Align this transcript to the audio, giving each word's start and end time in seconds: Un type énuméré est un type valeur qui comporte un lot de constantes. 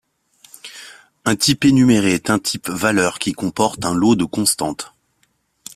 Un 1.25 1.35
type 1.35 1.63
énuméré 1.63 2.13
est 2.15 2.31
un 2.31 2.39
type 2.39 2.69
valeur 2.69 3.19
qui 3.19 3.33
comporte 3.33 3.85
un 3.85 3.93
lot 3.93 4.15
de 4.15 4.25
constantes. 4.25 4.95